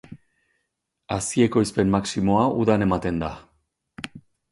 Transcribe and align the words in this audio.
Hazi 1.15 1.43
ekoizpen 1.45 1.91
maximoa 1.95 2.47
udan 2.63 2.87
ematen 2.87 3.21
da. 3.25 3.29